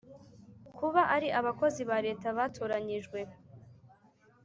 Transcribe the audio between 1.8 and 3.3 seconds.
ba Leta batoranyijwe